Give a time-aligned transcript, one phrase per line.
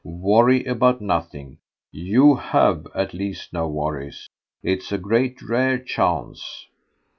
[0.03, 1.59] Worry about nothing.
[1.91, 4.27] You HAVE at least no worries.
[4.63, 6.65] It's a great rare chance."